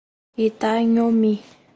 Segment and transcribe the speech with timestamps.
[0.45, 1.31] Itanhomi